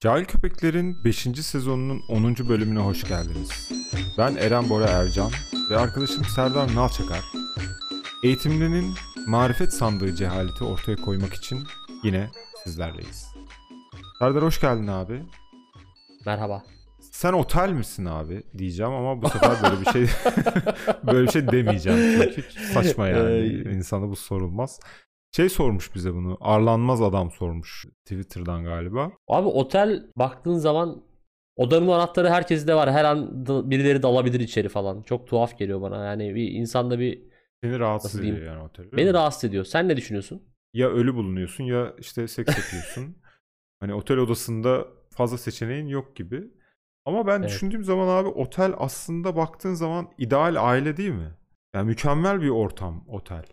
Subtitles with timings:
[0.00, 1.16] Cahil Köpekler'in 5.
[1.18, 2.36] sezonunun 10.
[2.48, 3.70] bölümüne hoş geldiniz.
[4.18, 5.30] Ben Eren Bora Ercan
[5.70, 7.20] ve arkadaşım Serdar Nalçakar.
[8.24, 8.94] Eğitimlinin
[9.26, 11.62] marifet sandığı cehaleti ortaya koymak için
[12.04, 12.30] yine
[12.64, 13.26] sizlerleyiz.
[14.18, 15.22] Serdar hoş geldin abi.
[16.26, 16.62] Merhaba.
[17.00, 20.02] Sen otel misin abi diyeceğim ama bu sefer böyle bir şey
[21.06, 21.98] böyle bir şey demeyeceğim
[22.34, 24.80] çünkü saçma yani Ee, insana bu sorulmaz.
[25.36, 29.12] Şey sormuş bize bunu Arlanmaz adam sormuş Twitter'dan galiba.
[29.28, 31.02] Abi otel baktığın zaman
[31.56, 32.92] odanın anahtarı herkeste var.
[32.92, 35.02] Her an da- birileri dalabilir içeri falan.
[35.02, 36.04] Çok tuhaf geliyor bana.
[36.04, 37.22] Yani bir insanda bir
[37.64, 38.54] Seni rahatsız Nasıl ediyor diyeyim?
[38.54, 38.92] yani otel.
[38.92, 39.64] beni rahatsız ediyor.
[39.64, 40.42] Sen ne düşünüyorsun?
[40.74, 43.16] ya ölü bulunuyorsun ya işte seks yapıyorsun.
[43.80, 46.44] hani otel odasında fazla seçeneğin yok gibi.
[47.04, 47.48] Ama ben Evet.
[47.50, 51.34] düşündüğüm zaman abi otel aslında baktığın zaman ideal aile değil mi?
[51.74, 53.44] Yani mükemmel bir ortam otel.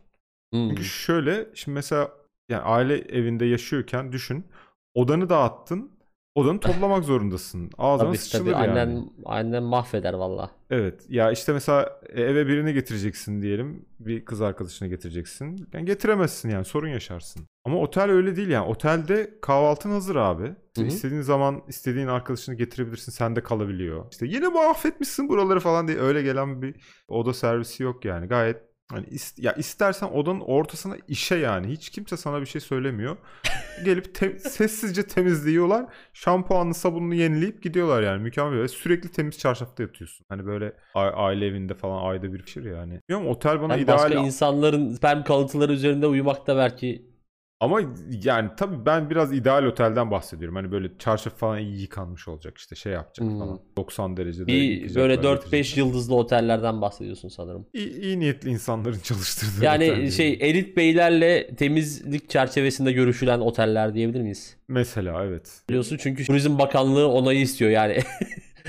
[0.54, 0.70] Hmm.
[0.70, 2.12] Çünkü şöyle şimdi mesela
[2.50, 4.46] yani aile evinde yaşıyorken düşün
[4.94, 5.98] odanı dağıttın
[6.36, 7.72] odanı toplamak zorundasın.
[7.78, 9.04] Ağzına Tabii sıçılır tabii yani.
[9.26, 10.52] annen mahveder valla.
[10.70, 11.06] Evet.
[11.09, 13.86] Ya işte mesela e, eve birini getireceksin diyelim.
[14.00, 15.67] Bir kız arkadaşını getireceksin.
[15.73, 17.48] Yani getiremezsin yani sorun yaşarsın.
[17.66, 18.67] Ama otel öyle değil yani.
[18.67, 20.44] Otelde kahvaltın hazır abi.
[20.44, 20.88] İşte Hı hı.
[20.88, 23.11] istediğin zaman istediğin arkadaşını getirebilirsin.
[23.11, 24.06] Sen de kalabiliyor.
[24.11, 26.76] İşte yine mahvetmişsin buraları falan diye öyle gelen bir
[27.08, 28.28] oda servisi yok yani.
[28.28, 28.58] Gayet
[28.91, 31.67] Hani is- ya istersen odanın ortasına işe yani.
[31.67, 33.17] Hiç kimse sana bir şey söylemiyor.
[33.85, 35.85] Gelip te- sessizce temizliyorlar.
[36.13, 38.23] Şampuanlı sabununu yenileyip gidiyorlar yani.
[38.23, 38.59] Mükemmel.
[38.61, 40.25] Ve sürekli temiz çarşafta yatıyorsun.
[40.30, 43.02] Hani böyle aile evinde falan ayda bir pişir yani.
[43.09, 47.17] Bilmiyorum otel bana Ben ideal başka insanların sperm kalıntıları üzerinde uyumakta belki
[47.59, 47.81] ama
[48.23, 50.55] yani tabii ben biraz ideal otelden bahsediyorum.
[50.55, 53.39] Hani böyle çarşaf falan iyi yıkanmış olacak işte şey yapacak Hmm.
[53.39, 53.59] falan.
[53.77, 55.59] 90 derecede bir böyle getirecekler.
[55.59, 57.67] 4-5 yıldızlı otellerden bahsediyorsun sanırım.
[57.73, 64.21] İyi, iyi niyetli insanların çalıştırdığı Yani otel şey elit beylerle temizlik çerçevesinde görüşülen oteller diyebilir
[64.21, 64.58] miyiz?
[64.67, 65.61] Mesela evet.
[65.69, 67.97] Biliyorsun çünkü Turizm Bakanlığı onayı istiyor yani.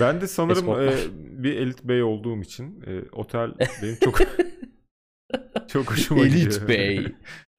[0.00, 0.92] Ben de sanırım e,
[1.42, 3.50] bir elit bey olduğum için e, otel
[3.82, 4.18] benim çok
[5.68, 6.46] çok hoşuma gidiyor.
[6.46, 7.06] Elit Bey.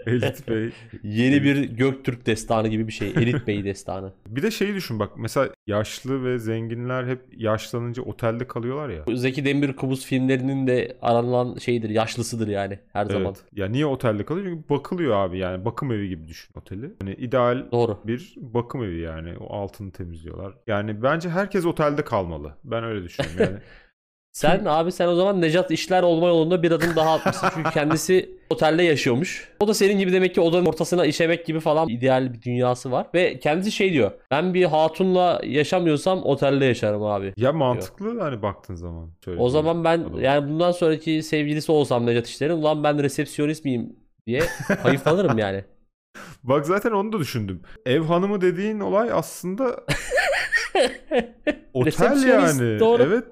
[0.05, 0.69] Elit bey.
[1.03, 3.09] Yeni bir Göktürk destanı gibi bir şey.
[3.09, 4.13] Elit Bey destanı.
[4.27, 9.03] Bir de şeyi düşün bak mesela yaşlı ve zenginler hep yaşlanınca otelde kalıyorlar ya.
[9.15, 11.89] Zeki Demirkubuz filmlerinin de aranılan şeydir.
[11.89, 13.25] Yaşlısıdır yani her zaman.
[13.25, 13.43] Evet.
[13.55, 14.45] Ya niye otelde kalıyor?
[14.45, 16.93] Çünkü bakılıyor abi yani bakım evi gibi düşün oteli.
[17.01, 17.99] Hani ideal Doğru.
[18.05, 19.37] bir bakım evi yani.
[19.37, 20.53] O altını temizliyorlar.
[20.67, 22.53] Yani bence herkes otelde kalmalı.
[22.63, 23.57] Ben öyle düşünüyorum yani.
[24.31, 27.47] Sen abi sen o zaman Necat İşler olma yolunda bir adım daha atmışsın.
[27.53, 29.49] Çünkü kendisi otelde yaşıyormuş.
[29.59, 33.07] O da senin gibi demek ki odanın ortasına işemek gibi falan ideal bir dünyası var.
[33.13, 34.11] Ve kendisi şey diyor.
[34.31, 37.33] Ben bir hatunla yaşamıyorsam otelde yaşarım abi.
[37.37, 39.09] ya mantıklı hani baktığın zaman.
[39.37, 40.21] O zaman ben Adam.
[40.21, 43.95] yani bundan sonraki sevgilisi olsam Necat İşler'in ulan ben resepsiyonist miyim
[44.27, 44.41] diye
[44.83, 45.63] hayıflanırım yani.
[46.43, 47.61] Bak zaten onu da düşündüm.
[47.85, 49.75] Ev hanımı dediğin olay aslında
[51.73, 52.79] otel yani.
[52.79, 53.03] doğru.
[53.03, 53.25] Evet,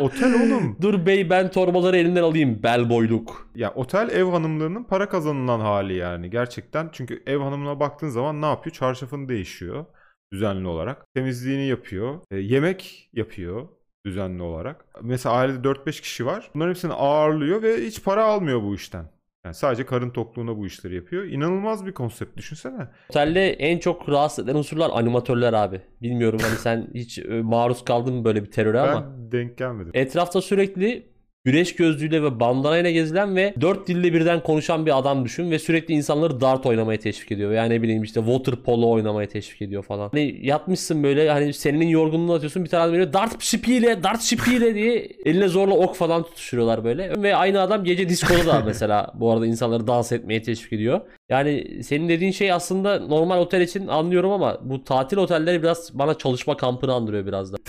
[0.00, 0.76] otel oğlum.
[0.82, 3.50] Dur bey ben torbaları elimden alayım bel boyluk.
[3.54, 6.88] Ya otel ev hanımlarının para kazanılan hali yani gerçekten.
[6.92, 8.74] Çünkü ev hanımına baktığın zaman ne yapıyor?
[8.74, 9.84] Çarşafını değişiyor
[10.32, 11.14] düzenli olarak.
[11.14, 12.20] Temizliğini yapıyor.
[12.30, 13.68] e, yemek yapıyor
[14.06, 14.84] düzenli olarak.
[15.02, 16.50] Mesela ailede 4-5 kişi var.
[16.54, 19.10] Bunların hepsini ağırlıyor ve hiç para almıyor bu işten.
[19.44, 21.24] Yani sadece karın tokluğuna bu işleri yapıyor.
[21.24, 22.88] İnanılmaz bir konsept düşünsene.
[23.10, 25.80] Otelde en çok rahatsız eden unsurlar animatörler abi.
[26.02, 29.06] Bilmiyorum hani sen hiç e, maruz kaldın mı böyle bir teröre ama.
[29.06, 29.90] Ben denk gelmedim.
[29.94, 31.06] Etrafta sürekli
[31.44, 35.94] güneş gözlüğüyle ve bandanayla gezilen ve dört dilde birden konuşan bir adam düşün ve sürekli
[35.94, 37.52] insanları dart oynamaya teşvik ediyor.
[37.52, 40.08] Yani ne bileyim işte water polo oynamaya teşvik ediyor falan.
[40.12, 44.74] Hani yatmışsın böyle hani senin yorgunluğunu atıyorsun bir tane adam böyle dart şipiyle dart şipiyle
[44.74, 47.22] diye eline zorla ok falan tutuşturuyorlar böyle.
[47.22, 51.00] Ve aynı adam gece diskoda da mesela bu arada insanları dans etmeye teşvik ediyor.
[51.28, 56.14] Yani senin dediğin şey aslında normal otel için anlıyorum ama bu tatil otelleri biraz bana
[56.14, 57.56] çalışma kampını andırıyor biraz da.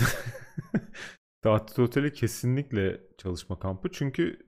[1.42, 3.88] Tatil oteli kesinlikle çalışma kampı.
[3.92, 4.38] Çünkü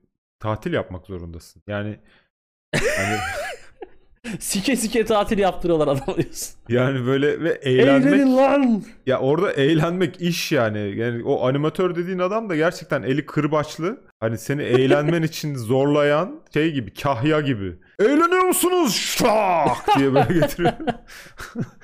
[0.40, 1.62] tatil yapmak zorundasın.
[1.66, 1.98] Yani
[2.74, 3.16] hani
[4.40, 6.54] Sike sike tatil yaptırıyorlar adam diyorsun.
[6.68, 8.82] yani böyle ve eğlenmek Eğlenin lan.
[9.06, 10.96] ya orada eğlenmek iş yani.
[10.96, 14.00] Yani o animatör dediğin adam da gerçekten eli kırbaçlı.
[14.22, 17.72] Hani seni eğlenmen için zorlayan şey gibi, kahya gibi.
[18.00, 18.94] Eğleniyor musunuz?
[19.18, 20.72] Şak diye böyle getiriyor.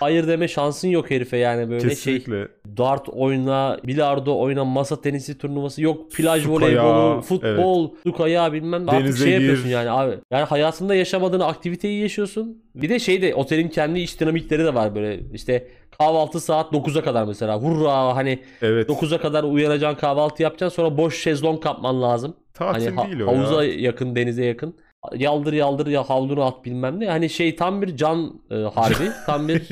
[0.01, 1.91] Hayır deme şansın yok herife yani böyle şey.
[1.91, 2.49] Kesinlikle.
[2.77, 8.89] Dart oyna, bilardo oyna, masa tenisi turnuvası yok, plaj Su voleybolu, futbol, su kayağı bilmem
[8.89, 9.41] artık Denize şey gir.
[9.41, 10.15] yapıyorsun yani abi.
[10.31, 12.63] Yani hayatında yaşamadığın aktiviteyi yaşıyorsun.
[12.75, 15.69] Bir de şey de otelin kendi iş dinamikleri de var böyle işte
[15.99, 17.59] kahvaltı saat 9'a kadar mesela.
[17.63, 18.89] Hurra hani Evet.
[18.91, 22.28] 9'a kadar uyanacaksın kahvaltı yapacaksın sonra boş şezlong kapman lazım.
[22.55, 23.75] Tatil Hani ha- değil o havuza ya.
[23.81, 24.75] yakın, denize yakın.
[25.17, 27.09] yaldır yaldır ya havlunu at bilmem ne.
[27.11, 29.11] Hani şey tam bir can e, harbi.
[29.27, 29.69] Tam bir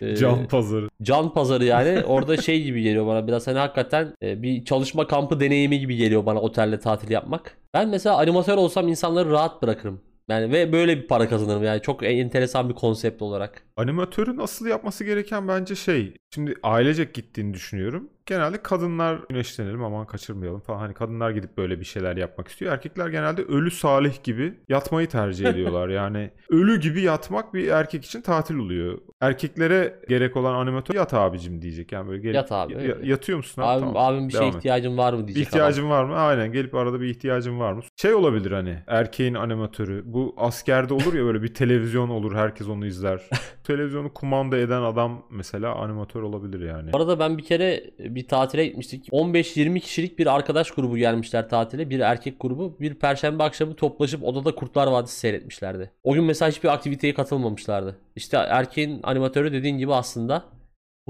[0.00, 0.88] e, Can pazarı.
[1.02, 2.04] can pazarı yani.
[2.04, 6.26] Orada şey gibi geliyor bana biraz hani hakikaten e, bir çalışma kampı deneyimi gibi geliyor
[6.26, 7.56] bana otelde tatil yapmak.
[7.74, 10.00] Ben mesela animatör olsam insanları rahat bırakırım.
[10.28, 13.62] Yani ve böyle bir para kazanırım yani çok enteresan bir konsept olarak.
[13.76, 16.14] Animatörün asıl yapması gereken bence şey.
[16.34, 18.08] Şimdi ailecek gittiğini düşünüyorum.
[18.30, 20.78] Genelde kadınlar güneşlenelim aman kaçırmayalım falan.
[20.78, 22.72] Hani kadınlar gidip böyle bir şeyler yapmak istiyor.
[22.72, 25.88] Erkekler genelde ölü salih gibi yatmayı tercih ediyorlar.
[25.88, 28.98] yani ölü gibi yatmak bir erkek için tatil oluyor.
[29.20, 31.92] Erkeklere gerek olan animatör yat abicim diyecek.
[31.92, 33.62] Yani böyle gelip Yat abi, ya- yatıyor musun?
[33.62, 33.80] abi?
[33.80, 33.96] Tamam.
[33.96, 36.14] abim bir şeye ihtiyacın var mı Bir diyecek ihtiyacın var mı?
[36.16, 37.82] Aynen gelip arada bir ihtiyacın var mı?
[37.96, 40.02] Şey olabilir hani erkeğin animatörü.
[40.06, 43.20] Bu askerde olur ya böyle bir televizyon olur herkes onu izler.
[43.64, 46.92] Televizyonu kumanda eden adam mesela animatör olabilir yani.
[46.92, 49.08] Bu arada ben bir kere bir tatile gitmiştik.
[49.08, 51.90] 15-20 kişilik bir arkadaş grubu gelmişler tatile.
[51.90, 52.76] Bir erkek grubu.
[52.80, 55.90] Bir perşembe akşamı toplaşıp odada Kurtlar Vadisi seyretmişlerdi.
[56.04, 57.96] O gün mesela hiçbir aktiviteye katılmamışlardı.
[58.16, 60.44] İşte erkeğin animatörü dediğin gibi aslında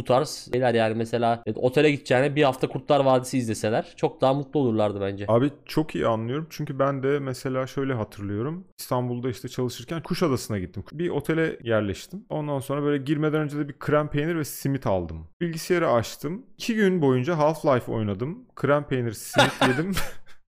[0.01, 4.35] bu tarz şeyler yani mesela evet, otele gideceğine bir hafta Kurtlar Vadisi izleseler çok daha
[4.35, 5.25] mutlu olurlardı bence.
[5.29, 8.65] Abi çok iyi anlıyorum çünkü ben de mesela şöyle hatırlıyorum.
[8.79, 10.85] İstanbul'da işte çalışırken Kuşadası'na gittim.
[10.93, 12.25] Bir otele yerleştim.
[12.31, 15.27] Ondan sonra böyle girmeden önce de bir krem peynir ve simit aldım.
[15.41, 16.47] Bilgisayarı açtım.
[16.59, 18.39] İki gün boyunca Half-Life oynadım.
[18.57, 19.93] Krem peynir, simit yedim.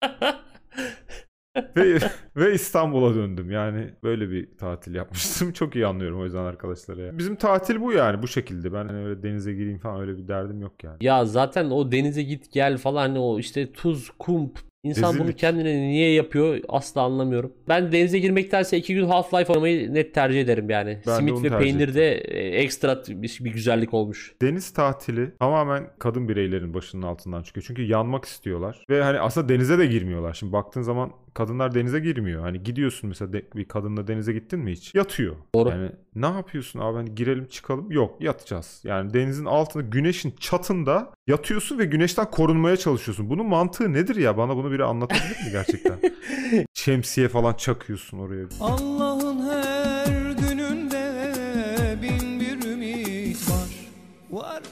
[1.75, 1.99] ve,
[2.35, 3.51] ve İstanbul'a döndüm.
[3.51, 5.51] Yani böyle bir tatil yapmıştım.
[5.53, 7.01] Çok iyi anlıyorum o yüzden arkadaşlara.
[7.01, 7.17] ya.
[7.17, 8.73] Bizim tatil bu yani bu şekilde.
[8.73, 10.97] Ben hani öyle denize gireyim falan öyle bir derdim yok yani.
[11.01, 14.51] Ya zaten o denize git gel falan hani o işte tuz, kum
[14.83, 15.39] İnsan bunu Rezillik.
[15.39, 17.53] kendine niye yapıyor asla anlamıyorum.
[17.67, 20.99] Ben denize girmektense iki gün Half-Life oynamayı net tercih ederim yani.
[21.07, 24.35] Ben Simit ve peynirde e, ekstra bir, bir güzellik olmuş.
[24.41, 27.65] Deniz tatili tamamen kadın bireylerin başının altından çıkıyor.
[27.67, 28.85] Çünkü yanmak istiyorlar.
[28.89, 30.33] Ve hani aslında denize de girmiyorlar.
[30.33, 32.41] Şimdi baktığın zaman kadınlar denize girmiyor.
[32.41, 34.95] Hani gidiyorsun mesela de- bir kadınla denize gittin mi hiç?
[34.95, 35.35] Yatıyor.
[35.55, 35.69] Doğru.
[35.69, 37.91] Yani ne yapıyorsun abi hani girelim çıkalım?
[37.91, 38.81] Yok yatacağız.
[38.83, 43.29] Yani denizin altında güneşin çatında yatıyorsun ve güneşten korunmaya çalışıyorsun.
[43.29, 44.37] Bunun mantığı nedir ya?
[44.37, 45.99] Bana bunu biri anlatabilir mi gerçekten?
[46.73, 48.45] Şemsiye falan çakıyorsun oraya.
[48.61, 51.23] Allah'ın her gününde
[52.01, 53.69] bin bir ümit var.
[54.31, 54.63] Var.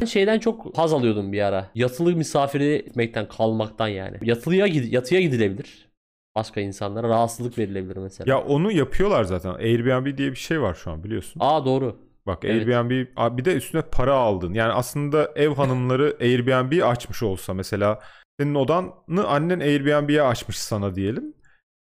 [0.00, 1.70] Ben şeyden çok haz alıyordum bir ara.
[1.74, 4.16] Yatılı misafiri etmekten, kalmaktan yani.
[4.22, 5.87] Yatılıya gid- yatıya gidilebilir.
[6.38, 8.30] Başka insanlara rahatsızlık verilebilir mesela.
[8.30, 9.54] Ya onu yapıyorlar zaten.
[9.54, 11.40] Airbnb diye bir şey var şu an biliyorsun.
[11.40, 11.96] Aa doğru.
[12.26, 12.68] Bak Evet.
[12.68, 12.90] Airbnb
[13.38, 14.54] bir de üstüne para aldın.
[14.54, 17.98] Yani aslında ev hanımları Airbnb açmış olsa mesela
[18.40, 21.34] senin odanı annen Airbnb'ye açmış sana diyelim.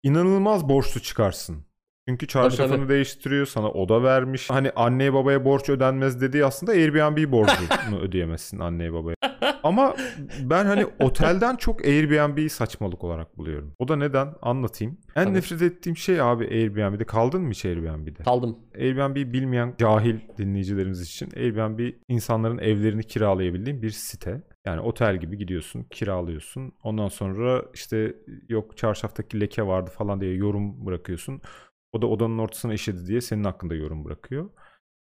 [0.03, 1.66] İnanılmaz borçlu çıkarsın.
[2.09, 2.89] Çünkü çarşafını tabii.
[2.89, 4.51] değiştiriyor, sana oda vermiş.
[4.51, 9.17] Hani anneye babaya borç ödenmez dediği aslında Airbnb borcunu ödeyemezsin anneye babaya.
[9.63, 9.95] Ama
[10.43, 13.73] ben hani otelden çok Airbnb'yi saçmalık olarak buluyorum.
[13.79, 14.35] O da neden?
[14.43, 14.99] Anlatayım.
[15.17, 15.35] En Tabii.
[15.35, 17.05] nefret ettiğim şey abi Airbnb'de.
[17.05, 18.23] Kaldın mı hiç Airbnb'de?
[18.23, 18.59] Kaldım.
[18.75, 24.43] Airbnb bilmeyen cahil dinleyicilerimiz için Airbnb insanların evlerini kiralayabildiğin bir site.
[24.67, 26.73] Yani otel gibi gidiyorsun, kiralıyorsun.
[26.83, 28.15] Ondan sonra işte
[28.49, 31.41] yok çarşaftaki leke vardı falan diye yorum bırakıyorsun.
[31.97, 34.51] O da odanın ortasına işedi diye senin hakkında yorum bırakıyor.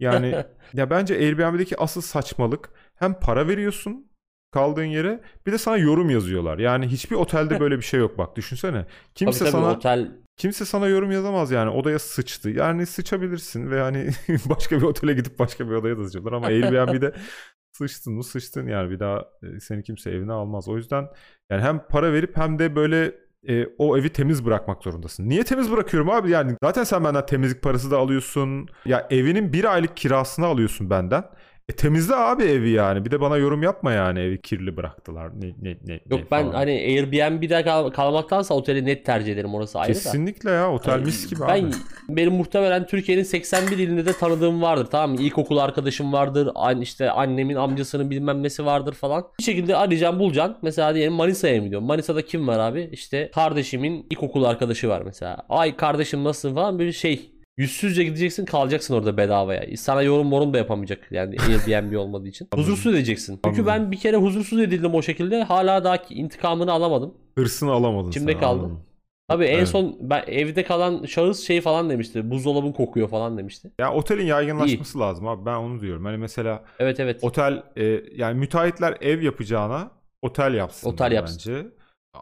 [0.00, 0.44] Yani
[0.74, 4.10] ya bence Airbnb'deki asıl saçmalık hem para veriyorsun
[4.52, 6.58] kaldığın yere bir de sana yorum yazıyorlar.
[6.58, 8.86] Yani hiçbir otelde böyle bir şey yok bak düşünsene.
[9.14, 12.50] Kimse tabii tabii sana otel Kimse sana yorum yazamaz yani odaya sıçtı.
[12.50, 14.10] Yani sıçabilirsin ve hani
[14.48, 17.12] başka bir otele gidip başka bir odaya da sıçabilir ama Airbnb'de
[17.72, 20.68] sıçtın mı sıçtın yani bir daha e, seni kimse evine almaz.
[20.68, 21.08] O yüzden
[21.50, 23.14] yani hem para verip hem de böyle
[23.48, 25.28] e, o evi temiz bırakmak zorundasın.
[25.28, 26.30] Niye temiz bırakıyorum abi?
[26.30, 28.68] Yani zaten sen benden temizlik parası da alıyorsun.
[28.84, 31.24] Ya evinin bir aylık kirasını alıyorsun benden.
[31.68, 33.04] E temizle abi evi yani.
[33.04, 35.30] Bir de bana yorum yapma yani evi kirli bıraktılar.
[35.40, 35.92] Ne ne ne.
[35.92, 36.54] Yok ne ben falan.
[36.54, 39.94] hani Airbnb'de kal- kalmaktansa oteli net tercih ederim orası ayrı da.
[39.94, 41.70] kesinlikle ya otel Hani mis gibi ben, abi.
[42.08, 45.22] Benim muhtemelen Türkiye'nin 81 ilinde de tanıdığım vardır tamam mı?
[45.22, 46.48] İlkokul arkadaşım vardır.
[46.54, 49.26] An işte annemin amcasının bilmem nesi vardır falan.
[49.38, 50.56] Bir şekilde arayacağım bulacaksın.
[50.62, 51.86] Mesela diyelim Manisa'ya mı gidiyorum?
[51.86, 52.88] Manisa'da kim var abi?
[52.92, 55.36] İşte kardeşimin ilkokul arkadaşı var mesela.
[55.48, 57.33] Ay kardeşim nasılsın falan böyle şey.
[57.58, 59.76] Yüzsüzce gideceksin kalacaksın orada bedavaya.
[59.76, 62.48] Sana yorum morum da yapamayacak yani Airbnb olmadığı için.
[62.54, 63.40] Huzursuz edeceksin.
[63.44, 65.42] Çünkü ben bir kere huzursuz edildim o şekilde.
[65.42, 67.14] Hala daha intikamını alamadım.
[67.38, 68.58] Hırsını alamadın İçimde sen, kaldı.
[68.60, 68.80] anladım.
[69.28, 69.68] Abi en Evet.
[69.68, 72.30] son ben evde kalan şahıs şey falan demişti.
[72.30, 73.70] Buzdolabın kokuyor falan demişti.
[73.78, 75.46] Ya otelin yaygınlaşması lazım abi.
[75.46, 76.04] Ben onu diyorum.
[76.04, 77.18] Hani mesela Evet evet.
[77.24, 77.84] otel e,
[78.14, 79.90] yani müteahhitler ev yapacağına
[80.22, 80.88] otel yapsın.
[80.90, 81.54] Otel yapsın.
[81.54, 81.66] bence.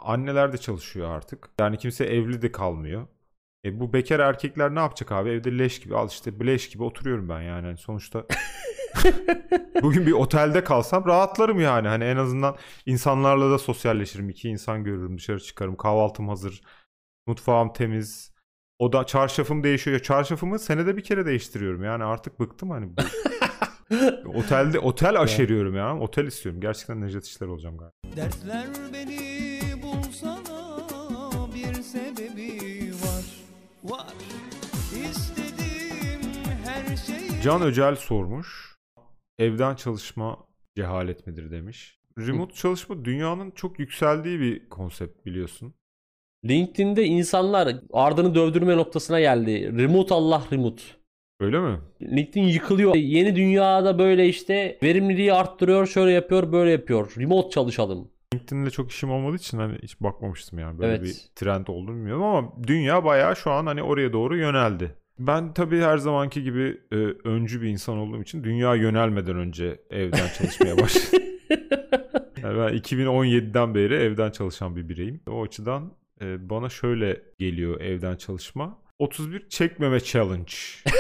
[0.05, 1.49] Anneler de çalışıyor artık.
[1.61, 3.07] Yani kimse evli de kalmıyor.
[3.65, 5.31] E bu bekar erkekler ne yapacak abi?
[5.31, 7.67] Evde leş gibi al işte leş gibi oturuyorum ben yani.
[7.67, 8.27] Hani sonuçta
[9.83, 11.89] bugün bir otelde kalsam rahatlarım yani.
[11.89, 14.31] Hani en azından insanlarla da sosyalleşirim.
[14.31, 15.77] İki insan görürüm, dışarı çıkarım.
[15.77, 16.63] Kahvaltım hazır.
[17.27, 18.33] Mutfağım temiz.
[18.79, 19.99] O da çarşafım değişiyor.
[19.99, 21.85] Çarşafımı senede bir kere değiştiriyorum.
[21.85, 22.97] Yani artık bıktım hani.
[22.97, 23.03] Bu.
[24.39, 25.99] Otelde otel aşeriyorum ya.
[25.99, 26.61] Otel istiyorum.
[26.61, 28.17] Gerçekten Necdet İşler olacağım galiba.
[28.17, 30.52] Dertler beni bulsana
[33.85, 34.07] Var
[35.11, 36.21] İstediğim
[36.65, 38.77] her şeyi Can Öcel sormuş.
[39.39, 40.39] Evden çalışma
[40.77, 41.99] cehalet midir demiş.
[42.19, 45.75] Remote çalışma dünyanın çok yükseldiği bir konsept biliyorsun.
[46.45, 49.79] LinkedIn'de insanlar ardını dövdürme noktasına geldi.
[49.79, 50.83] Remote Allah remote.
[51.41, 51.79] Öyle mi?
[52.03, 52.95] LinkedIn yıkılıyor.
[52.95, 57.15] Yeni dünyada böyle işte verimliliği arttırıyor, şöyle yapıyor, böyle yapıyor.
[57.19, 58.12] Remote çalışalım.
[58.43, 60.79] LinkedIn'le çok işim olmadığı için hani hiç bakmamıştım yani.
[60.79, 61.03] Böyle Evet.
[61.05, 64.95] bir trend olduğunu bilmiyorum ama dünya bayağı şu an hani oraya doğru yöneldi.
[65.19, 66.97] Ben tabii her zamanki gibi e,
[67.29, 71.19] öncü bir insan olduğum için dünya yönelmeden önce evden çalışmaya başladım.
[72.43, 75.21] Yani ben 2017'den beri evden çalışan bir bireyim.
[75.31, 78.79] O açıdan e, bana şöyle geliyor evden çalışma.
[78.99, 80.53] 31 çekmeme challenge.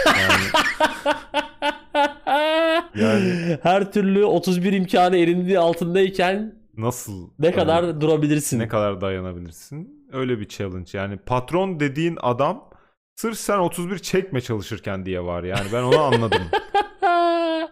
[0.06, 0.42] Yani
[2.94, 8.58] Yani- her türlü 31 imkanı elinde altındayken nasıl ne kadar e, durabilirsin?
[8.58, 10.08] ne kadar dayanabilirsin?
[10.12, 10.90] Öyle bir challenge.
[10.92, 12.70] Yani patron dediğin adam
[13.16, 15.42] sırf sen 31 çekme çalışırken diye var.
[15.44, 16.42] Yani ben onu anladım.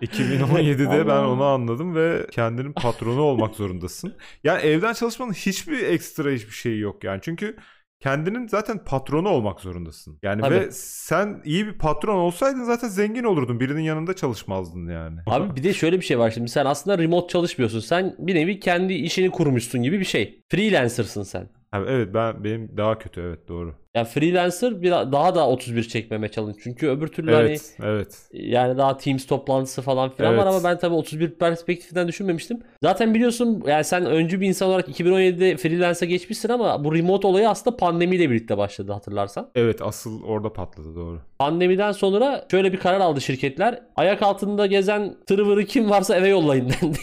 [0.02, 4.16] 2017'de ben onu anladım ve kendinin patronu olmak zorundasın.
[4.44, 7.20] Yani evden çalışmanın hiçbir ekstra hiçbir şeyi yok yani.
[7.22, 7.56] Çünkü
[8.00, 10.18] kendinin zaten patronu olmak zorundasın.
[10.22, 10.54] Yani Tabii.
[10.54, 13.60] ve sen iyi bir patron olsaydın zaten zengin olurdun.
[13.60, 15.20] Birinin yanında çalışmazdın yani.
[15.26, 17.80] Abi bir de şöyle bir şey var şimdi sen aslında remote çalışmıyorsun.
[17.80, 20.42] Sen bir nevi kendi işini kurmuşsun gibi bir şey.
[20.48, 21.48] Freelancer'sın sen.
[21.70, 23.74] Ha, evet ben benim daha kötü evet doğru.
[23.94, 26.58] Yani freelancer bir daha da 31 çekmeme challenge.
[26.62, 28.18] Çünkü öbür türlü hani Evet evet.
[28.32, 30.54] yani daha Teams toplantısı falan filan var Evet.
[30.54, 32.60] ama ben tabii 31 perspektifinden düşünmemiştim.
[32.82, 37.48] Zaten biliyorsun yani sen öncü bir insan olarak 2017'de freelance'a geçmişsin ama bu remote olayı
[37.48, 39.48] aslında pandemiyle birlikte başladı hatırlarsan.
[39.54, 41.18] Evet asıl orada patladı doğru.
[41.38, 43.82] Pandemiden sonra şöyle bir karar aldı şirketler.
[43.96, 46.98] Ayak altında gezen tırvırı kim varsa eve yollayın dendi.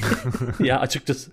[0.63, 1.31] ya açıkçası.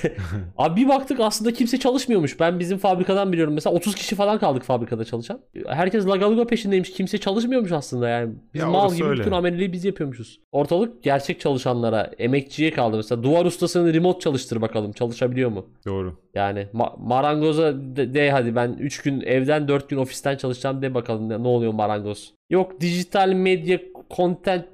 [0.58, 2.40] Abi bir baktık aslında kimse çalışmıyormuş.
[2.40, 5.40] Ben bizim fabrikadan biliyorum mesela 30 kişi falan kaldık fabrikada çalışan.
[5.66, 6.90] Herkes lagaluga peşindeymiş.
[6.92, 8.34] Kimse çalışmıyormuş aslında yani.
[8.54, 9.20] Biz Ya mal gibi öyle.
[9.20, 10.40] bütün ameliliği biz yapıyormuşuz.
[10.52, 12.96] Ortalık gerçek çalışanlara, emekçiye kaldı.
[12.96, 14.92] Mesela duvar ustasını remote çalıştır bakalım.
[14.92, 15.66] Çalışabiliyor mu?
[15.86, 16.18] Doğru.
[16.34, 20.94] Yani ma- marangoza de, de hadi ben 3 gün evden 4 gün ofisten çalışacağım de
[20.94, 22.34] bakalım ne, ne oluyor marangoz.
[22.50, 23.78] Yok dijital medya
[24.16, 24.64] content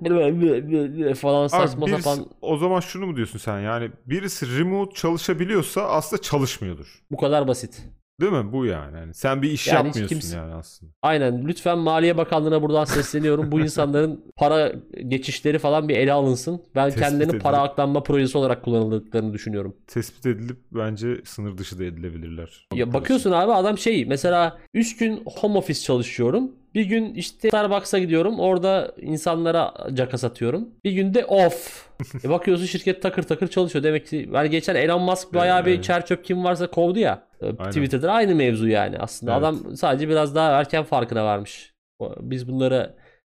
[1.17, 5.83] falan Abi saçma birisi- sapan o zaman şunu mu diyorsun sen yani birisi remote çalışabiliyorsa
[5.83, 7.03] aslında çalışmıyordur.
[7.11, 7.83] bu kadar basit.
[8.21, 8.53] Değil mi?
[8.53, 8.97] Bu yani.
[8.97, 10.93] Yani sen bir iş Yani yapmıyorsun kimse- yani aslında.
[11.03, 13.53] Aynen lütfen Maliye Bakanlığı'na buradan sesleniyorum.
[13.53, 14.73] Bu insanların para
[15.09, 16.63] geçişleri falan bir ele alınsın.
[16.75, 19.77] Ben Tespit kendilerini edilip- para aklanma projesi olarak kullanıldıklarını düşünüyorum.
[19.87, 22.69] Tespit edilip bence sınır dışı da edilebilirler.
[22.75, 26.53] Ya bakıyorsun abi adam şey mesela 3 gün home office çalışıyorum.
[26.75, 28.39] Bir gün işte Starbucks'a gidiyorum.
[28.41, 30.69] Orada insanlara caka satıyorum.
[30.85, 31.89] Bir gün de off.
[32.25, 33.83] e bakıyorsun şirket takır takır çalışıyor.
[33.85, 37.27] Demek ki yani geçen Elon Musk bayağı bir çer çöp kim varsa kovdu ya.
[37.42, 39.33] E, Twitter'da aynı mevzu yani aslında.
[39.33, 39.42] Evet.
[39.42, 41.75] Adam sadece biraz daha erken farkına varmış.
[42.21, 42.95] Biz bunları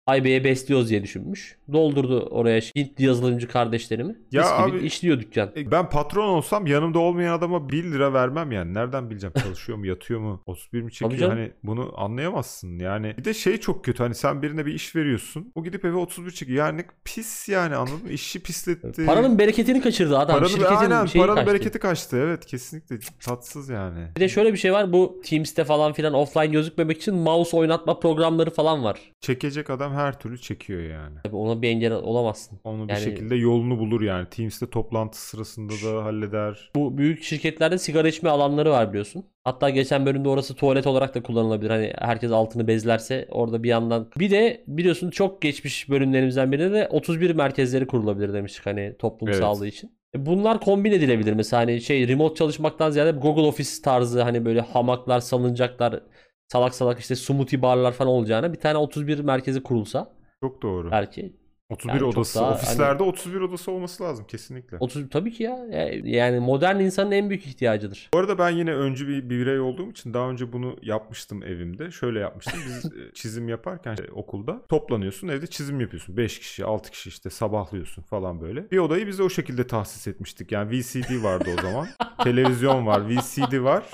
[0.07, 1.58] haybeye besliyoruz diye düşünmüş.
[1.73, 4.17] Doldurdu oraya Hintli yazılımcı kardeşlerimi.
[4.33, 5.51] Ya Mis gibi abi- işliyor dükkan.
[5.57, 8.75] E, Ben patron olsam yanımda olmayan adama 1 lira vermem yani.
[8.75, 13.15] Nereden bileceğim çalışıyor mu yatıyor mu 31 mi çekiyor hani bunu anlayamazsın yani.
[13.19, 16.31] Bir de şey çok kötü hani sen birine bir iş veriyorsun o gidip eve 31
[16.31, 18.11] çekiyor yani pis yani anladın mı?
[18.11, 19.07] İşi pisletti.
[19.07, 20.35] Paranın bereketini kaçırdı adam.
[20.37, 21.53] Paranın, Şirketin aynen, şeyi paranın kaçtı.
[21.55, 24.07] bereketi kaçtı evet kesinlikle tatsız yani.
[24.17, 24.93] Bir de şöyle bir şey var.
[24.93, 28.99] Bu Teams'te falan filan offline gözükmemek için mouse oynatma programları falan var.
[29.21, 31.17] Çekecek adam her türlü çekiyor yani.
[31.25, 32.61] Tabii ona bir engel olamazsın.
[32.65, 34.29] Onu bir Yani- şekilde yolunu bulur yani.
[34.31, 36.71] Teams'te toplantı sırasında da halleder.
[36.77, 39.25] Bu büyük şirketlerde sigara içme alanları var biliyorsun.
[39.45, 41.71] Hatta geçen bölümde orası tuvalet olarak da kullanılabilir.
[41.71, 44.11] Hani herkes altını bezlerse orada bir yandan.
[44.19, 49.39] Bir de biliyorsun çok geçmiş bölümlerimizden birinde de 31 merkezleri kurulabilir demiştik hani toplum Evet.
[49.39, 49.99] sağlığı için.
[50.17, 54.61] E Bunlar kombin edilebilir mesela hani şey remote çalışmaktan ziyade Google Office tarzı hani böyle
[54.61, 56.01] hamaklar, salıncaklar,
[56.49, 60.91] salak salak işte smoothie barlar falan olacağına bir tane 31 merkezi kurulsa Çok doğru.
[60.91, 61.37] belki
[61.71, 62.39] 31 yani odası.
[62.39, 64.77] daha hani Ofislerde 31 odası olması lazım kesinlikle.
[64.81, 65.59] 30 tabii ki ya.
[66.05, 68.09] Yani modern insanın en büyük ihtiyacıdır.
[68.15, 71.91] Bu arada ben yine öncü bir, bir birey olduğum için daha önce bunu yapmıştım evimde.
[71.91, 72.61] Şöyle yapmıştım.
[72.67, 76.17] Biz e, çizim yaparken e, okulda toplanıyorsun evde çizim yapıyorsun.
[76.17, 78.71] 5 kişi 6 kişi işte sabahlıyorsun falan böyle.
[78.71, 80.53] Bir odayı biz o şekilde tahsis etmiştik.
[80.53, 81.89] Yani VCD vardı o zaman.
[82.25, 83.85] Televizyon var, VCD var.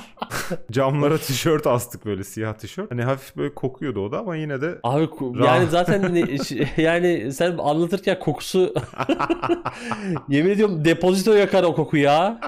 [0.71, 2.91] Camlara tişört astık böyle siyah tişört.
[2.91, 5.09] Hani hafif böyle kokuyordu oda ama yine de Abi
[5.45, 8.75] yani zaten ş- yani sen anlatırken kokusu
[10.29, 12.41] yemin ediyorum depozito yakar o koku ya.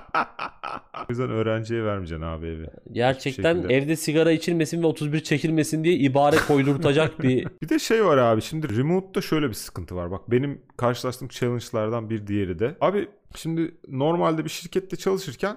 [0.97, 2.67] O yüzden öğrenciye vermeyeceksin abi evi.
[2.93, 3.75] Gerçekten şekilde.
[3.75, 8.43] evde sigara içilmesin ve 31 çekilmesin diye ibare koydurtacak bir Bir de şey var abi
[8.43, 10.11] şimdi remote'da şöyle bir sıkıntı var.
[10.11, 12.77] Bak benim karşılaştığım challenge'lardan bir diğeri de.
[12.81, 15.57] Abi şimdi normalde bir şirkette çalışırken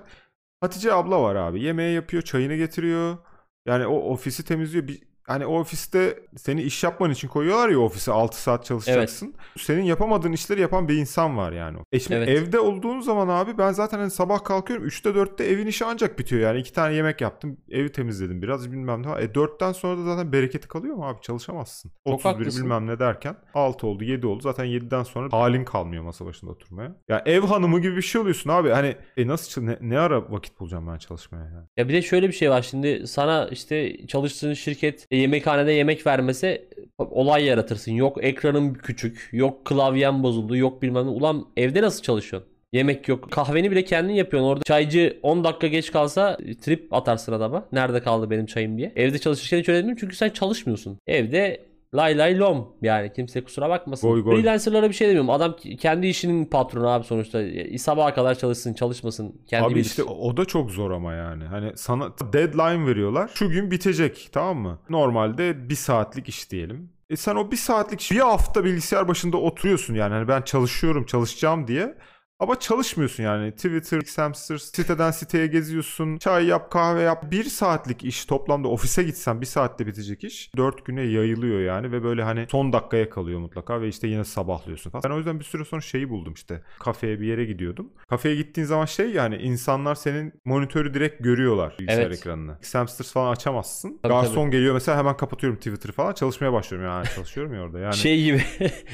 [0.61, 1.63] Hatice abla var abi.
[1.63, 3.17] Yemeği yapıyor, çayını getiriyor.
[3.65, 4.87] Yani o ofisi temizliyor.
[4.87, 9.33] Bir, hani o ofiste seni iş yapman için koyuyorlar ya ofise 6 saat çalışacaksın.
[9.57, 11.77] Senin yapamadığın işleri yapan bir insan var yani.
[11.91, 12.29] E şimdi Evet.
[12.29, 16.41] evde olduğun zaman abi ben zaten hani sabah kalkıyorum 3'te 4'te evin işi ancak bitiyor
[16.41, 16.59] yani.
[16.59, 19.09] iki tane yemek yaptım, evi temizledim biraz bilmem ne.
[19.11, 21.21] E 4'ten sonra da zaten bereketi kalıyor mu abi?
[21.21, 21.91] Çalışamazsın.
[22.07, 22.63] Çok 31 haklısın.
[22.63, 24.41] bilmem ne derken 6 oldu 7 oldu.
[24.43, 26.95] Zaten 7'den sonra halin kalmıyor masa başında oturmaya.
[27.09, 28.69] Ya ev hanımı gibi bir şey oluyorsun abi.
[28.69, 31.65] Hani e nasıl ne, ne ara vakit bulacağım ben çalışmaya yani?
[31.77, 36.07] Ya bir de şöyle bir şey var şimdi sana işte çalıştığın şirket e, yemekhanede yemek
[36.07, 36.65] vermese
[36.97, 37.91] olay yaratırsın.
[37.91, 41.09] Yok ekranın küçük, yok klavyen bozuldu, yok bilmem ne.
[41.09, 42.49] Ulan evde nasıl çalışıyorsun?
[42.73, 43.31] Yemek yok.
[43.31, 44.49] Kahveni bile kendin yapıyorsun.
[44.49, 47.65] Orada çaycı 10 dakika geç kalsa trip atarsın adama.
[47.71, 48.91] Nerede kaldı benim çayım diye.
[48.95, 50.97] Evde çalışırken hiç öyle değil çünkü sen çalışmıyorsun.
[51.07, 54.09] Evde lay lay lom yani kimse kusura bakmasın.
[54.09, 54.35] Goy goy.
[54.35, 55.29] Freelancerlara bir şey demiyorum.
[55.29, 57.41] Adam kendi işinin patronu abi sonuçta.
[57.41, 59.41] E, Sabaha kadar çalışsın çalışmasın.
[59.47, 59.85] Kendi Abi bilir.
[59.85, 61.43] işte o da çok zor ama yani.
[61.43, 63.31] Hani sana deadline veriyorlar.
[63.33, 64.79] Şu gün bitecek tamam mı?
[64.89, 66.89] Normalde bir saatlik iş diyelim.
[67.09, 70.13] E sen o bir saatlik bir hafta bilgisayar başında oturuyorsun yani.
[70.13, 71.95] Hani ben çalışıyorum çalışacağım diye.
[72.39, 73.51] Ama çalışmıyorsun yani.
[73.51, 76.17] Twitter, Xhamster, siteden siteye geziyorsun.
[76.17, 77.31] Çay yap, kahve yap.
[77.31, 80.51] Bir saatlik iş toplamda ofise gitsen bir saatte bitecek iş.
[80.57, 84.89] Dört güne yayılıyor yani ve böyle hani son dakikaya kalıyor mutlaka ve işte yine sabahlıyorsun
[84.89, 85.03] falan.
[85.03, 86.61] Ben o yüzden bir süre sonra şeyi buldum işte.
[86.79, 87.89] Kafeye bir yere gidiyordum.
[88.09, 92.17] Kafeye gittiğin zaman şey yani insanlar senin monitörü direkt görüyorlar bilgisayar Evet.
[92.19, 92.57] ekranını.
[92.61, 93.99] Xhamster falan açamazsın.
[94.03, 96.13] Tabii, Garson geliyor mesela hemen kapatıyorum Twitter'ı falan.
[96.13, 97.95] Çalışmaya başlıyorum yani çalışıyorum ya orada yani.
[97.95, 98.43] Şey gibi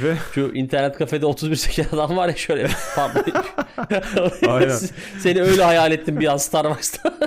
[0.03, 2.67] Ve şu internet kafede 31 çeken adam var ya şöyle.
[4.47, 4.75] Aynen.
[5.19, 7.13] Seni öyle hayal ettim bir an Starbucks'ta.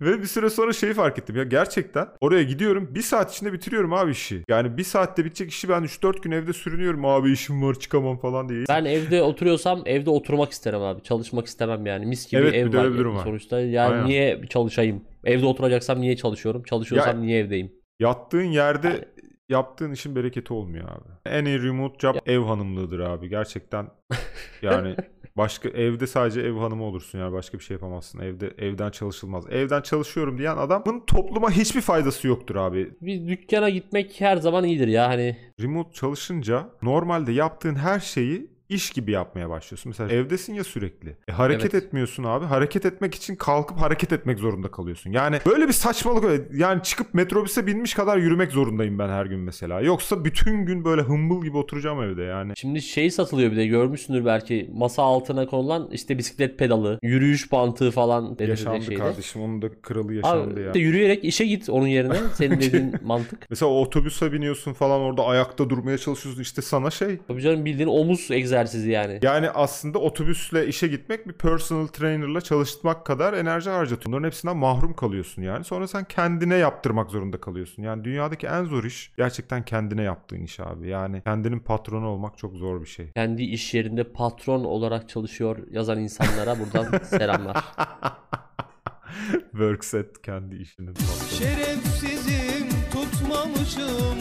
[0.00, 3.92] Ve bir süre sonra şeyi fark ettim ya gerçekten oraya gidiyorum bir saat içinde bitiriyorum
[3.92, 4.44] abi işi.
[4.48, 8.48] Yani bir saatte bitecek işi ben 3-4 gün evde sürünüyorum abi işim var çıkamam falan
[8.48, 8.64] diye.
[8.68, 11.02] ben evde oturuyorsam evde oturmak isterim abi.
[11.02, 12.06] Çalışmak istemem yani.
[12.06, 13.24] Mis gibi Evet, ev var var.
[13.24, 13.60] sonuçta.
[13.60, 14.06] Yani Aynen.
[14.06, 15.04] niye çalışayım?
[15.24, 16.62] Evde oturacaksam niye çalışıyorum?
[16.62, 17.72] Çalışıyorsam Ya- niye evdeyim?
[18.00, 19.04] Yattığın yerde Yani-
[19.48, 21.08] yaptığın işin bereketi olmuyor abi.
[21.36, 23.86] En iyi remote job ev hanımlığıdır abi gerçekten.
[24.62, 24.96] Yani
[25.36, 28.18] başka evde sadece ev hanımı olursun yani başka bir şey yapamazsın.
[28.18, 29.44] Evde evden çalışılmaz.
[29.50, 32.90] Evden çalışıyorum diyen adamın topluma hiçbir faydası yoktur abi.
[33.00, 35.36] Bir dükkana gitmek her zaman iyidir ya hani.
[35.60, 39.90] remote çalışınca normalde yaptığın her şeyi iş gibi yapmaya başlıyorsun.
[39.90, 41.16] Mesela evdesin ya sürekli.
[41.28, 41.84] E, hareket Evet.
[41.84, 42.44] etmiyorsun abi.
[42.44, 45.12] Hareket etmek için kalkıp hareket etmek zorunda kalıyorsun.
[45.12, 46.42] Yani böyle bir saçmalık öyle.
[46.54, 49.80] Yani çıkıp metrobüse binmiş kadar yürümek zorundayım ben her gün mesela.
[49.80, 52.52] Yoksa bütün gün böyle hımbıl gibi oturacağım evde yani.
[52.56, 57.90] Şimdi şey satılıyor bir de görmüşsündür belki masa altına konulan işte bisiklet pedalı, yürüyüş bantığı
[57.90, 59.00] falan Yaşandı şeyde.
[59.00, 59.42] kardeşim.
[59.42, 60.66] Onun da kralı yaşandı Abi, ya.
[60.66, 62.16] işte yürüyerek işe git onun yerine.
[62.34, 63.50] Senin dediğin mantık.
[63.50, 66.42] Mesela otobüse biniyorsun falan orada ayakta durmaya çalışıyorsun.
[66.42, 68.53] İşte sana şey Tabii canım bildiğin omuz egzersizi
[68.84, 69.18] yani.
[69.22, 74.06] Yani aslında otobüsle işe gitmek bir personal trainer'la çalışmak kadar enerji harcatıyor.
[74.06, 75.64] Bunların hepsinden mahrum kalıyorsun yani.
[75.64, 77.82] Sonra sen kendine yaptırmak zorunda kalıyorsun.
[77.82, 80.88] Yani dünyadaki en zor iş gerçekten kendine yaptığın iş abi.
[80.88, 83.12] Yani kendinin patronu olmak çok zor bir şey.
[83.12, 87.64] Kendi iş yerinde patron olarak çalışıyor yazan insanlara buradan selamlar.
[89.50, 91.28] Workset kendi işinin patronu.
[91.38, 94.18] Şerefsizim tutmamışım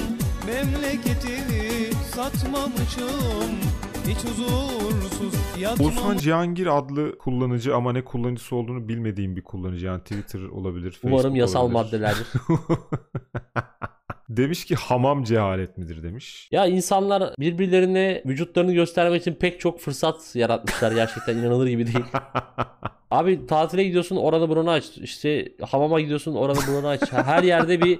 [0.48, 3.52] Memleketimi satmamışım
[4.08, 9.86] Hiç huzursuz Oğuzhan yatmamışım Cihangir adlı kullanıcı ama ne kullanıcısı olduğunu bilmediğim bir kullanıcı.
[9.86, 11.74] Yani Twitter olabilir, Umarım Facebook yasal olabilir.
[11.74, 12.28] maddelerdir.
[14.30, 16.48] demiş ki hamam cehalet midir demiş.
[16.52, 22.06] Ya insanlar birbirlerine vücutlarını göstermek için pek çok fırsat yaratmışlar gerçekten inanılır gibi değil.
[23.12, 24.86] Abi tatile gidiyorsun oranı buranı aç.
[24.98, 27.12] İşte hamama gidiyorsun oranı buranı aç.
[27.12, 28.00] Her yerde bir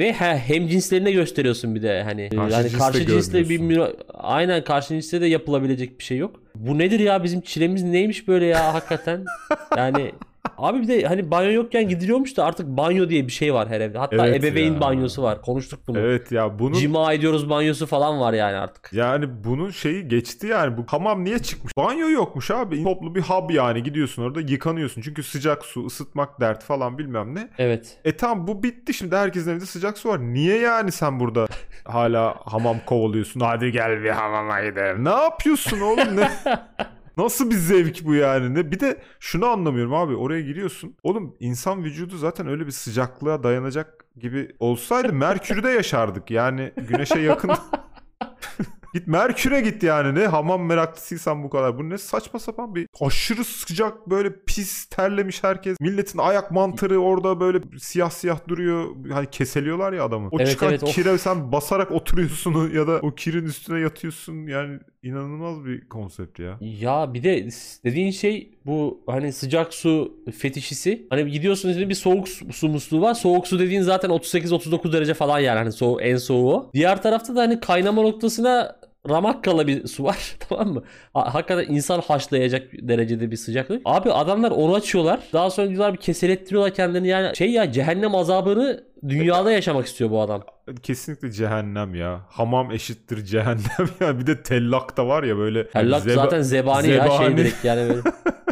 [0.00, 3.60] ve he, hem cinslerine gösteriyorsun bir de hani Karşı yani cins de karşı cinsle bir
[3.60, 6.42] müra- aynen karşı cinsle de yapılabilecek bir şey yok.
[6.54, 9.24] Bu nedir ya bizim çilemiz neymiş böyle ya hakikaten?
[9.76, 10.12] Yani
[10.58, 13.80] abi bir de hani banyo yokken gidiliyormuş da artık banyo diye bir şey var her
[13.80, 13.98] evde.
[13.98, 14.80] Hatta Evet ebeveyn ya.
[14.80, 15.42] banyosu var.
[15.42, 15.98] Konuştuk bunu.
[15.98, 18.90] Evet ya bunun Cima ediyoruz banyosu falan var yani artık.
[18.92, 20.76] Yani bunun şeyi geçti yani.
[20.76, 21.76] Bu hamam niye çıkmış?
[21.76, 22.84] Banyo yokmuş abi.
[22.84, 23.82] Toplu bir hub yani.
[23.82, 25.02] Gidiyorsun orada yıkanıyorsun.
[25.02, 27.48] Çünkü sıcak su, ısıtmak dert falan bilmem ne.
[27.58, 27.96] Evet.
[28.04, 29.16] E tamam bu bitti şimdi.
[29.16, 30.20] Herkesin evinde sıcak su var.
[30.20, 31.46] Niye yani sen burada
[31.84, 33.40] hala hamam kovalıyorsun?
[33.40, 35.04] Hadi gel bir hamama gidelim.
[35.04, 36.30] Ne yapıyorsun oğlum ne?
[37.18, 38.54] Nasıl bir zevk bu yani?
[38.54, 38.70] Ne?
[38.70, 40.16] Bir de şunu anlamıyorum abi.
[40.16, 40.96] Oraya giriyorsun.
[41.02, 46.30] Oğlum insan vücudu zaten öyle bir sıcaklığa dayanacak gibi olsaydı Merkür'de yaşardık.
[46.30, 47.50] Yani güneşe yakın
[48.94, 51.78] Git Merkür'e git yani ne hamam meraklısıysan bu kadar.
[51.78, 55.80] Bu ne saçma sapan bir aşırı sıcak böyle pis terlemiş herkes.
[55.80, 58.84] Milletin ayak mantarı orada böyle siyah siyah duruyor.
[59.12, 60.28] Hani keseliyorlar ya adamı.
[60.30, 60.94] O Evet, çıkan evet, of.
[60.94, 64.46] kire sen basarak oturuyorsun ya da o kirin üstüne yatıyorsun.
[64.46, 66.58] Yani inanılmaz bir konsept ya.
[66.60, 67.48] Ya bir de
[67.84, 71.06] dediğin şey bu hani sıcak su fetişisi.
[71.10, 73.14] Hani gidiyorsun şimdi bir soğuk su, musluğu var.
[73.14, 76.70] Soğuk su dediğin zaten 38-39 derece falan yani hani soğuk, en soğuğu.
[76.74, 78.77] Diğer tarafta da hani kaynama noktasına
[79.08, 80.82] ramak kala bir su var tamam mı?
[81.14, 83.82] Ha- Hakikaten insan haşlayacak derecede bir sıcaklık.
[83.84, 85.20] Abi adamlar onu açıyorlar.
[85.32, 90.20] Daha sonra diyorlar bir keselettiriyorlar kendilerini yani şey ya cehennem azabını dünyada yaşamak istiyor bu
[90.20, 90.42] adam.
[90.82, 92.20] Kesinlikle cehennem ya.
[92.28, 94.18] Hamam eşittir cehennem ya.
[94.18, 95.66] Bir de tellak da var ya böyle.
[95.72, 97.36] Hellak zeba- zaten zebani, ya şey zebani.
[97.36, 98.00] direkt yani böyle.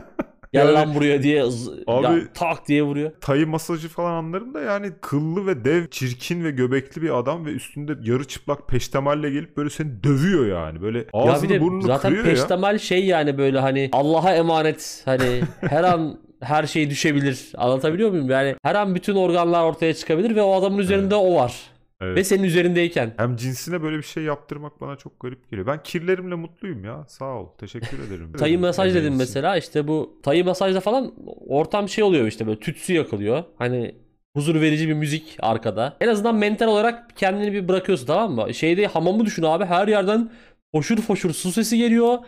[0.56, 1.42] Gel Yani- lan buraya diye
[1.86, 3.10] Abi- ya, tak diye vuruyor.
[3.20, 7.50] Tayı masajı falan anlarım da yani kıllı ve dev, çirkin ve göbekli bir adam ve
[7.50, 10.82] üstünde yarı çıplak peştemalle gelip böyle seni dövüyor yani.
[10.82, 12.30] Böyle Ya ağzını de burnunu zaten kırıyor ya.
[12.34, 17.52] peştemal şey yani böyle hani Allah'a emanet hani her an her şey düşebilir.
[17.56, 18.30] Anlatabiliyor muyum?
[18.30, 21.54] Yani her an bütün organlar ortaya çıkabilir ve o adamın üzerinde o var.
[22.00, 22.16] Evet.
[22.16, 23.14] Ve senin üzerindeyken.
[23.16, 25.66] Hem cinsine böyle bir şey yaptırmak bana çok garip geliyor.
[25.66, 27.04] Ben kirlerimle mutluyum ya.
[27.08, 27.46] Sağ ol.
[27.58, 28.32] Teşekkür ederim.
[28.38, 31.14] Tayı masaj dedim mesela işte bu tayı masajda falan
[31.48, 33.44] ortam şey oluyor işte böyle tütsü yakılıyor.
[33.58, 33.94] Hani
[34.36, 35.96] huzur verici bir müzik arkada.
[36.00, 38.54] En azından mental olarak kendini bir bırakıyorsun tamam mı?
[38.54, 40.30] Şeyde hamamı düşün abi her yerden
[40.74, 42.18] foşur foşur su sesi geliyor.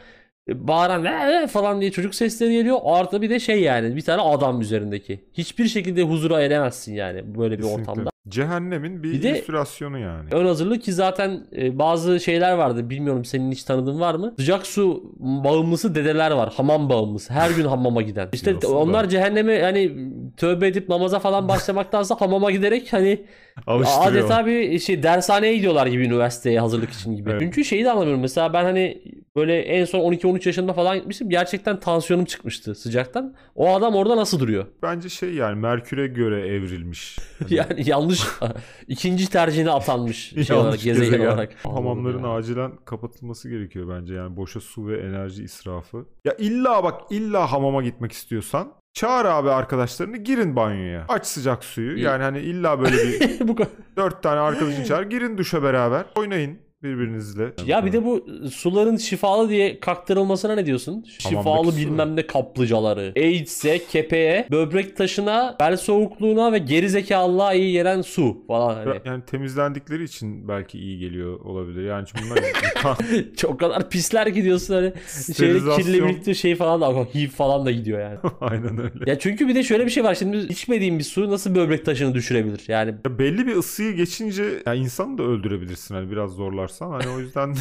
[0.48, 2.78] Bağıran "Ee, ee" falan diye çocuk sesleri geliyor.
[2.85, 5.24] Artı bir de şey yani bir tane adam üzerindeki.
[5.35, 7.90] Hiçbir şekilde huzura eremezsin yani böyle bir Kesinlikle.
[7.90, 8.11] ortamda.
[8.29, 10.29] Cehennemin bir, Bir de- illüstrasyonu yani.
[10.33, 12.91] Ön hazırlık ki zaten e, bazı şeyler vardı.
[12.91, 14.35] Bilmiyorum senin hiç tanıdığın var mı?
[14.38, 16.53] Sıcak su bağımlısı dedeler var.
[16.57, 17.33] Hamam bağımlısı.
[17.33, 18.29] Her gün hamama giden.
[18.33, 19.09] İşte onlar da?
[19.09, 23.25] cehenneme yani tövbe edip namaza falan başlamaktansa hamama giderek hani
[23.66, 24.25] Alıştırıyor.
[24.25, 27.31] adeta bir şey dershaneye gidiyorlar gibi üniversiteye hazırlık için gibi.
[27.31, 27.40] Evet.
[27.40, 28.21] Çünkü şeyi de anlamıyorum.
[28.21, 29.03] Mesela ben hani
[29.37, 31.31] böyle en son 12-13 yaşında falan gitmiştim.
[31.31, 33.35] Gerçekten tansiyonum çıkmıştı sıcaktan.
[33.55, 34.66] O adam orada nasıl duruyor?
[34.83, 37.18] Bence şey yani Merkür'e göre evrilmiş.
[37.38, 38.27] Hani Yani yanlış
[38.88, 41.27] ikinci tercihine atanmış şey olarak gezegen, gezegen.
[41.27, 41.55] olarak.
[41.64, 42.29] Hamamların ya.
[42.29, 46.05] acilen kapatılması gerekiyor bence yani boşa su ve enerji israfı.
[46.25, 51.05] Ya illa bak illa hamama gitmek istiyorsan çağır abi arkadaşlarını girin banyoya.
[51.09, 51.99] Aç sıcak suyu.
[51.99, 53.71] Yani hani illa böyle bir Bu kadar.
[53.97, 56.05] dört tane arkadaşın çağır girin duşa beraber.
[56.17, 57.53] Oynayın birbirinizle.
[57.67, 61.05] Ya bir de bu suların şifalı diye kaktırılmasına ne diyorsun?
[61.19, 61.87] Şifalı Hamamdaki su.
[61.87, 63.12] bilmem ne kaplıcaları.
[63.17, 69.01] AIDS'e, kepeğe, böbrek taşına, bel soğukluğuna ve geri zekalılığa iyi gelen su falan hani.
[69.05, 71.85] yani temizlendikleri için belki iyi geliyor olabilir.
[71.87, 72.38] Yani çünkü bunlar
[73.37, 74.93] Çok kadar pisler ki diyorsun hani.
[75.37, 78.19] Şeyle Sterilizasyon- kirli birlikte şey falan da HIV falan da gidiyor yani.
[78.41, 79.11] aynen öyle.
[79.11, 80.14] ya çünkü bir de şöyle bir şey var.
[80.14, 82.64] Şimdi içmediğin bir su nasıl böbrek taşını düşürebilir?
[82.69, 86.90] Yani Ya belli bir ısıyı geçince ya insanı da öldürebilirsin hani biraz zorlarsan.
[86.90, 87.54] Hani o yüzden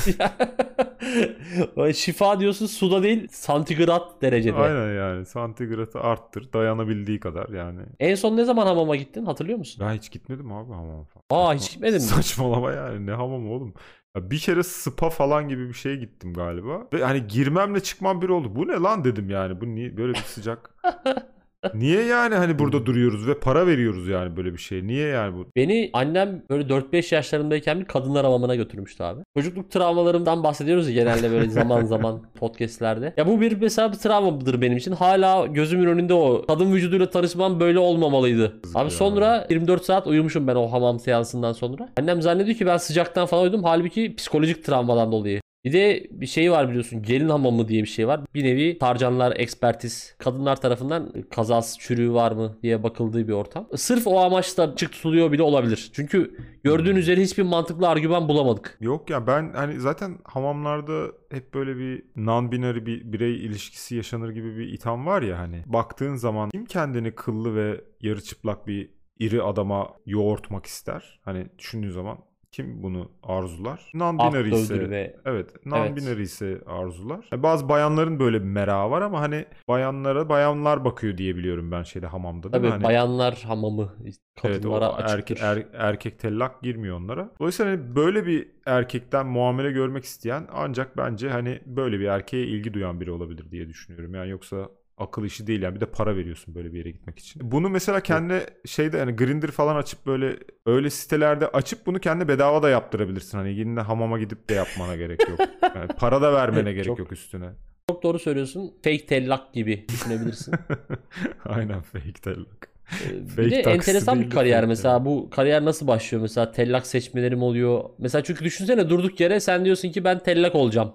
[1.93, 4.57] şifa diyorsun suda değil santigrat derecede.
[4.57, 7.79] aynen yani santigratı arttır dayanabildiği kadar yani.
[7.99, 9.87] En son ne zaman hamama gittin hatırlıyor musun?
[9.87, 11.23] Ben hiç gitmedim abi hamama falan.
[11.29, 12.01] Aa hiç gitmedin mi?
[12.01, 13.73] Saçmalama yani ne hamam oğlum.
[14.15, 16.87] Ya bir kere spa falan gibi bir şeye gittim galiba.
[16.93, 18.55] Ve hani girmemle çıkmam bir oldu.
[18.55, 19.61] Bu ne lan dedim yani.
[19.61, 20.75] Bu niye böyle bir sıcak.
[21.73, 24.87] niye yani hani burada duruyoruz ve para veriyoruz yani böyle bir şeye.
[24.87, 25.45] Niye yani bu?
[25.55, 29.21] Beni annem böyle 4-5 yaşlarındayken bir kadınlar hamamına götürmüştü abi.
[29.37, 33.13] Çocukluk travmalarımdan bahsediyoruz ya genelde böyle zaman zaman podcastlerde.
[33.17, 34.91] Ya bu bir mesela bir travmadır benim için.
[34.91, 36.45] Hala gözümün önünde o.
[36.47, 38.41] Kadın vücuduyla tanışmam böyle olmamalıydı.
[38.63, 38.89] Yazık Abi ya.
[38.89, 41.89] sonra 24 saat uyumuşum ben o hamam seansından sonra.
[41.99, 43.63] Annem zannediyor ki ben sıcaktan falan uyudum.
[43.63, 45.41] Halbuki psikolojik travmadan dolayı.
[45.65, 48.21] Bir de bir şey var biliyorsun gelin hamamı diye bir şey var.
[48.33, 53.67] Bir nevi tarcanlar, ekspertiz, kadınlar tarafından kazası çürüğü var mı diye bakıldığı bir ortam.
[53.75, 55.89] Sırf o amaçla açık tutuluyor bile olabilir.
[55.93, 58.77] Çünkü gördüğün üzere hiçbir mantıklı argüman bulamadık.
[58.81, 64.57] Yok ya ben hani zaten hamamlarda hep böyle bir non-binary bir birey ilişkisi yaşanır gibi
[64.57, 65.63] bir itham var ya hani.
[65.65, 68.89] Baktığın zaman kim kendini kıllı ve yarı çıplak bir
[69.19, 71.19] iri adama yoğurtmak ister?
[71.23, 72.17] Hani düşündüğün zaman
[72.57, 73.79] kim bunu arzular?
[73.93, 77.25] Non-binary ise ve Evet, non-binary ise arzular.
[77.33, 81.83] E, Bazı bayanların böyle bir merakı var ama hani bayanlara bayanlar bakıyor diye biliyorum ben
[81.83, 82.67] şeyde hamamda tabii?
[82.67, 85.37] Hani, bayanlar hamamı evet, kadınlara erke- açıktır.
[85.41, 87.29] er- erkek tellak girmiyor onlara.
[87.39, 92.73] Dolayısıyla hani böyle bir erkekten muamele görmek isteyen ancak bence hani böyle bir erkeğe ilgi
[92.73, 94.13] duyan biri olabilir diye düşünüyorum.
[94.15, 97.51] Yani yoksa akıl işi değil yani bir de para veriyorsun böyle bir yere gitmek için.
[97.51, 102.63] Bunu mesela kendi şeyde yani Grindr falan açıp böyle öyle sitelerde açıp bunu kendi bedava
[102.63, 103.37] da yaptırabilirsin.
[103.37, 105.39] Hani yine hamama gidip de yapmana gerek yok.
[105.75, 107.49] Yani para da vermene gerek Çok- yok üstüne.
[107.89, 108.73] Çok doğru söylüyorsun.
[108.83, 110.53] Fake tellak gibi düşünebilirsin.
[111.45, 112.69] Aynen fake tellak.
[112.91, 115.05] Ee, Fake bir de enteresan bir de kariyer fake mesela.
[115.05, 116.51] Bu kariyer nasıl başlıyor mesela?
[116.51, 117.83] Tellak seçmelerim oluyor.
[117.97, 120.93] Mesela çünkü düşünsene durduk yere sen diyorsun ki ben tellak olacağım.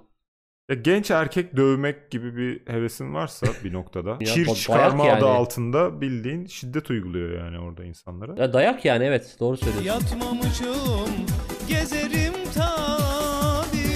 [0.68, 4.18] Ya genç erkek dövmek gibi bir hevesin varsa bir noktada.
[4.24, 5.18] Kir dayak çıkarma yani.
[5.18, 8.42] adı altında bildiğin şiddet uyguluyor yani orada insanlara.
[8.42, 9.86] Ya dayak yani evet doğru söylüyorsun.
[9.86, 11.10] Yatmamışım
[11.68, 13.86] gezerim tabi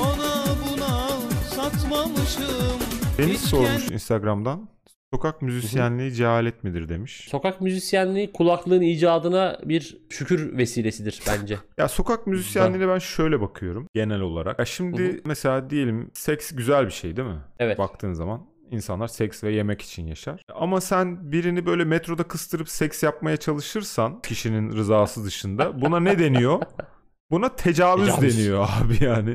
[0.00, 1.08] Ona buna
[1.50, 2.78] satmamışım
[3.18, 4.68] Deniz sormuş Instagram'dan.
[5.12, 7.26] Sokak müzisyenliği cehalet midir demiş.
[7.30, 11.58] Sokak müzisyenliği kulaklığın icadına bir şükür vesilesidir bence.
[11.78, 14.58] Ya sokak müzisyenliğine ben şöyle bakıyorum genel olarak.
[14.58, 15.20] Ya şimdi Hı hı.
[15.24, 17.38] mesela diyelim seks güzel bir şey değil mi?
[17.58, 17.78] Evet.
[17.78, 20.42] Baktığın zaman insanlar seks ve yemek için yaşar.
[20.54, 26.62] Ama sen birini böyle metroda kıstırıp seks yapmaya çalışırsan kişinin rızası dışında buna ne deniyor?
[27.30, 28.38] Buna tecavüz, Tecavüz.
[28.38, 29.34] deniyor abi yani.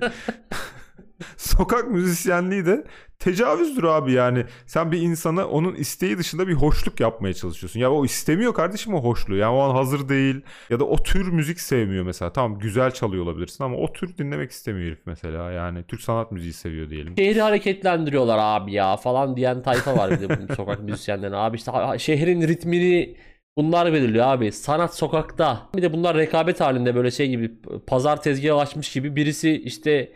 [1.58, 2.84] Sokak müzisyenliği de
[3.20, 4.46] tecavüzdür abi yani.
[4.66, 7.80] Sen bir insana onun isteği dışında bir hoşluk yapmaya çalışıyorsun.
[7.80, 9.36] Ya o istemiyor kardeşim o hoşluğu.
[9.36, 10.42] Yani o an hazır değil.
[10.70, 12.34] Ya da o tür müzik sevmiyor mesela.
[12.34, 15.52] Tamam güzel çalıyor olabilirsin ama o tür dinlemek istemiyor herif mesela.
[15.52, 17.18] Yani Türk sanat müziği seviyor diyelim.
[17.18, 21.36] Şehri hareketlendiriyorlar abi ya falan diyen tayfa var bir de bu sokak müzisyenlerine.
[21.36, 23.18] Abi işte şehrin ritmini
[23.58, 24.52] bunlar belirliyor abi.
[24.52, 25.70] Sanat sokakta.
[25.76, 27.52] Bir de bunlar rekabet halinde böyle şey gibi
[27.88, 30.12] pazar tezgahı açmış gibi birisi işte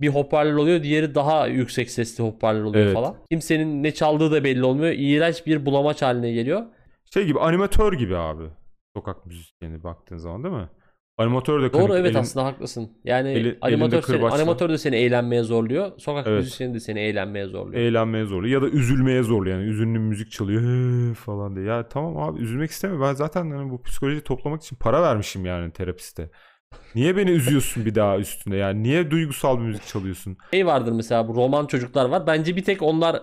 [0.00, 2.94] bir hoparlör oluyor diğeri daha yüksek sesli hoparlör oluyor Evet.
[2.94, 3.16] falan.
[3.30, 4.94] Kimsenin ne çaldığı da belli olmuyor.
[4.98, 6.62] İğrenç bir bulamaç haline geliyor.
[7.14, 8.44] Şey gibi animatör gibi abi.
[8.96, 10.68] Sokak müzisyeni baktığın zaman değil mi?
[11.18, 12.90] Animatör de Doğru kırık, evet elin- aslında haklısın.
[13.04, 14.36] Yani eli- animatör, seni, kırbaçla.
[14.36, 15.92] animatör de seni eğlenmeye zorluyor.
[15.98, 16.38] Sokak Evet.
[16.38, 17.82] müzisyeni de seni eğlenmeye zorluyor.
[17.82, 21.66] eğlenmeye zorluyor ya da üzülmeye zorluyor yani üzünlü müzik çalıyor "Hı" falan diye.
[21.66, 23.06] Ya tamam abi üzülmek istemiyorum.
[23.08, 26.30] Ben zaten hani bu psikolojiyi toplamak için para vermişim yani terapiste.
[26.94, 30.36] Niye beni üzüyorsun bir daha üstünde yani niye duygusal bir müzik çalıyorsun?
[30.50, 32.26] şey vardır mesela bu roman çocuklar var.
[32.26, 33.22] Bence bir tek onlar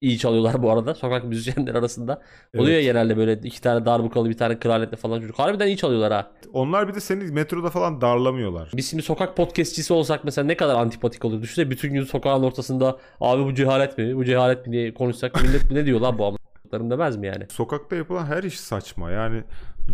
[0.00, 0.94] iyi çalıyorlar bu arada.
[0.94, 2.22] Sokak müzisyenler arasında.
[2.56, 2.84] Oluyor ya Evet.
[2.84, 5.38] genelde böyle iki tane darbukalı bir tane klarnetli falan çocuk.
[5.38, 6.30] Harbiden iyi çalıyorlar ha.
[6.52, 8.70] Onlar bir de seni metroda falan darlamıyorlar.
[8.76, 11.42] Biz şimdi sokak podcastçisi olsak mesela ne kadar antipatik olur.
[11.42, 14.16] Düşünsene bütün gün sokağın ortasında abi bu cehalet mi?
[14.16, 17.46] Bu cehalet mi diye konuşsak millet ne diyor lan bu amlarım demez mi yani?
[17.50, 19.10] Sokakta yapılan her iş saçma.
[19.10, 19.42] Yani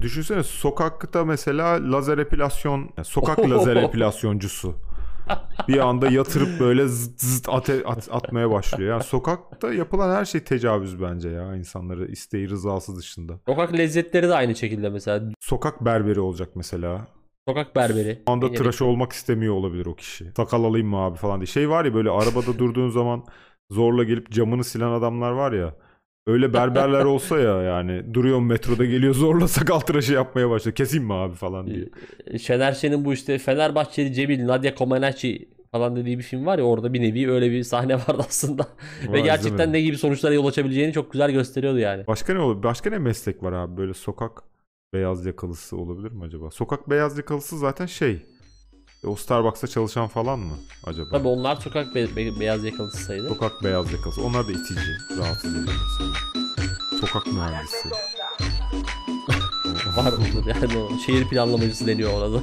[0.01, 4.75] düşünsene sokakta mesela lazer epilasyon, yani sokak lazer epilasyoncusu.
[5.69, 8.91] bir anda yatırıp böyle zıt zıt ate- at- atmaya başlıyor.
[8.91, 13.41] Yani sokakta yapılan her şey tecavüz bence ya insanları isteği rızası dışında.
[13.47, 15.31] Sokak lezzetleri de aynı şekilde mesela.
[15.41, 17.07] Sokak berberi olacak mesela.
[17.49, 18.23] Sokak berberi.
[18.27, 20.33] O anda tıraş olmak istemiyor olabilir o kişi.
[20.37, 21.47] Sakal alayım mı abi falan diye.
[21.47, 23.25] Şey var ya böyle arabada durduğun zaman
[23.71, 25.75] zorla gelip camını silen adamlar var ya.
[26.27, 30.75] Öyle berberler olsa ya yani duruyor metroda geliyor zorla sakal tıraşı yapmaya başlıyor.
[30.75, 31.89] Keseyim mi abi falan diye.
[32.39, 36.93] Şener Şen'in bu işte Fenerbahçeli Cemil, Nadia Comaneci falan dediği bir film var ya orada
[36.93, 38.67] bir nevi öyle bir sahne vardı aslında.
[39.03, 42.07] Ve Vay, gerçekten ne gibi sonuçlara yol açabileceğini çok güzel gösteriyordu yani.
[42.07, 42.63] Başka ne olur?
[42.63, 43.77] Başka ne meslek var abi?
[43.77, 44.43] Böyle sokak
[44.95, 46.51] beyaz yakalısı olabilir mi acaba?
[46.51, 48.27] Sokak beyaz yakalısı zaten şey.
[49.07, 51.11] O Starbucks'ta çalışan falan mı acaba?
[51.11, 53.29] Tabii onlar sokak be- be- beyaz yakalısı sayılır.
[53.29, 54.23] Sokak beyaz yakalısı.
[54.23, 54.81] Onlar da itici.
[55.19, 55.79] Rahatsız mesela.
[57.01, 57.89] Sokak mühendisi.
[59.97, 62.41] Var mıdır yani o şehir planlamacısı deniyor ona da.